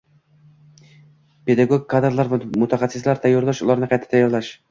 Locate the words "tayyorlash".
3.27-3.65, 4.15-4.53